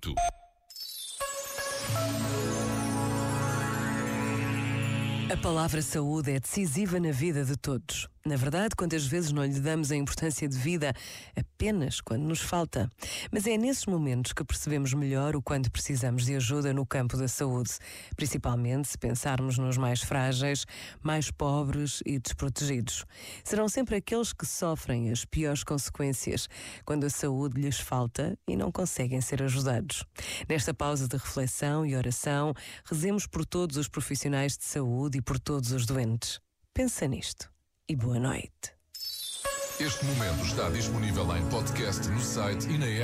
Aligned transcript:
tout. 0.00 0.29
A 5.32 5.36
palavra 5.36 5.80
saúde 5.80 6.32
é 6.32 6.40
decisiva 6.40 6.98
na 6.98 7.12
vida 7.12 7.44
de 7.44 7.56
todos. 7.56 8.08
Na 8.26 8.36
verdade, 8.36 8.76
quantas 8.76 9.06
vezes 9.06 9.32
não 9.32 9.42
lhe 9.46 9.60
damos 9.60 9.90
a 9.90 9.96
importância 9.96 10.46
de 10.46 10.56
vida 10.58 10.92
apenas 11.34 12.02
quando 12.02 12.22
nos 12.22 12.40
falta. 12.40 12.90
Mas 13.32 13.46
é 13.46 13.56
nesses 13.56 13.86
momentos 13.86 14.34
que 14.34 14.44
percebemos 14.44 14.92
melhor 14.92 15.34
o 15.34 15.40
quanto 15.40 15.70
precisamos 15.70 16.26
de 16.26 16.36
ajuda 16.36 16.74
no 16.74 16.84
campo 16.84 17.16
da 17.16 17.26
saúde, 17.26 17.70
principalmente 18.14 18.88
se 18.88 18.98
pensarmos 18.98 19.56
nos 19.56 19.78
mais 19.78 20.02
frágeis, 20.02 20.66
mais 21.02 21.30
pobres 21.30 22.02
e 22.04 22.18
desprotegidos. 22.18 23.06
Serão 23.42 23.70
sempre 23.70 23.96
aqueles 23.96 24.34
que 24.34 24.44
sofrem 24.44 25.10
as 25.10 25.24
piores 25.24 25.64
consequências 25.64 26.46
quando 26.84 27.04
a 27.04 27.10
saúde 27.10 27.58
lhes 27.58 27.80
falta 27.80 28.38
e 28.46 28.54
não 28.54 28.70
conseguem 28.70 29.22
ser 29.22 29.42
ajudados. 29.42 30.04
Nesta 30.46 30.74
pausa 30.74 31.08
de 31.08 31.16
reflexão 31.16 31.86
e 31.86 31.96
oração, 31.96 32.52
rezemos 32.84 33.26
por 33.26 33.46
todos 33.46 33.78
os 33.78 33.88
profissionais 33.88 34.58
de 34.58 34.64
saúde 34.64 35.16
e 35.20 35.22
por 35.22 35.38
todos 35.38 35.70
os 35.72 35.84
doentes. 35.84 36.40
Pensa 36.72 37.06
nisto 37.06 37.50
e 37.86 37.94
boa 37.94 38.18
noite. 38.18 38.72
Este 39.78 40.04
momento 40.06 40.42
está 40.46 40.70
disponível 40.70 41.36
em 41.36 41.46
podcast 41.50 42.08
no 42.08 42.20
site 42.20 42.66
e 42.70 42.78
na 42.78 42.86
app. 42.86 42.98